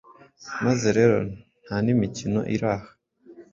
Maze 0.65 0.87
rero 0.97 1.15
nta 1.63 1.77
n’imikino 1.85 2.39
iri 2.53 2.67
aha; 2.73 2.89